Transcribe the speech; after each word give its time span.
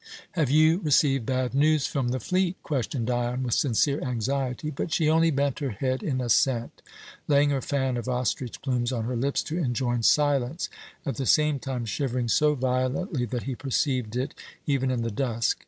"Have 0.31 0.49
you 0.49 0.79
received 0.79 1.27
bad 1.27 1.53
news 1.53 1.85
from 1.85 2.07
the 2.07 2.19
fleet?" 2.19 2.57
questioned 2.63 3.05
Dion, 3.05 3.43
with 3.43 3.53
sincere 3.53 4.01
anxiety; 4.01 4.71
but 4.71 4.91
she 4.91 5.07
only 5.07 5.29
bent 5.29 5.59
her 5.59 5.69
head 5.69 6.01
in 6.01 6.19
assent, 6.19 6.81
laying 7.27 7.51
her 7.51 7.61
fan 7.61 7.97
of 7.97 8.09
ostrich 8.09 8.63
plumes 8.63 8.91
on 8.91 9.03
her 9.03 9.15
lips 9.15 9.43
to 9.43 9.59
enjoin 9.59 10.01
silence, 10.01 10.69
at 11.05 11.17
the 11.17 11.27
same 11.27 11.59
time 11.59 11.85
shivering 11.85 12.29
so 12.29 12.55
violently 12.55 13.25
that 13.25 13.43
he 13.43 13.53
perceived 13.53 14.15
it, 14.15 14.33
even 14.65 14.89
in 14.89 15.03
the 15.03 15.11
dusk. 15.11 15.59